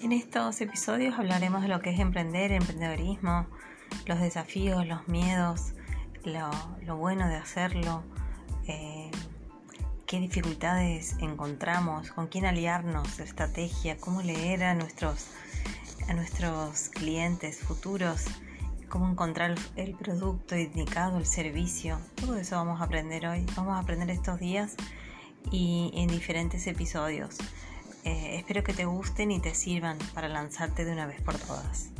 En 0.00 0.12
estos 0.12 0.60
episodios 0.60 1.18
hablaremos 1.18 1.62
de 1.62 1.68
lo 1.68 1.80
que 1.80 1.90
es 1.90 1.98
emprender, 1.98 2.52
emprendedorismo, 2.52 3.46
los 4.06 4.20
desafíos, 4.20 4.86
los 4.86 5.08
miedos, 5.08 5.72
lo, 6.24 6.96
bueno 6.96 7.28
de 7.28 7.36
hacerlo, 7.36 8.02
eh, 8.66 9.10
qué 10.06 10.20
dificultades 10.20 11.16
encontramos, 11.20 12.10
con 12.10 12.26
quién 12.26 12.44
aliarnos, 12.44 13.18
estrategia, 13.18 13.96
cómo 13.96 14.22
leer 14.22 14.64
a 14.64 14.74
nuestros, 14.74 15.28
a 16.08 16.14
nuestros 16.14 16.90
clientes 16.90 17.60
futuros, 17.60 18.24
cómo 18.88 19.08
encontrar 19.10 19.54
el 19.76 19.94
producto 19.94 20.56
indicado, 20.56 21.18
el 21.18 21.26
servicio. 21.26 21.98
Todo 22.14 22.36
eso 22.36 22.56
vamos 22.56 22.80
a 22.80 22.84
aprender 22.84 23.26
hoy, 23.26 23.46
vamos 23.56 23.76
a 23.76 23.80
aprender 23.80 24.10
estos 24.10 24.38
días 24.38 24.74
y 25.50 25.90
en 25.94 26.08
diferentes 26.08 26.66
episodios. 26.66 27.38
Eh, 28.04 28.36
espero 28.36 28.62
que 28.62 28.74
te 28.74 28.84
gusten 28.84 29.30
y 29.30 29.40
te 29.40 29.54
sirvan 29.54 29.98
para 30.12 30.28
lanzarte 30.28 30.84
de 30.84 30.92
una 30.92 31.06
vez 31.06 31.20
por 31.22 31.38
todas. 31.38 31.90